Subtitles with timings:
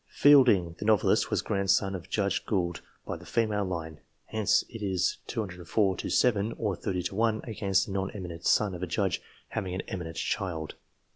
[0.09, 3.99] Fielding, the novelist, was grandson of Judge Gould, by the female line.
[4.25, 8.73] Hence it is 204 to 7, or 30 to 1, against the non eminent son
[8.73, 10.73] of a judge having an eminent child.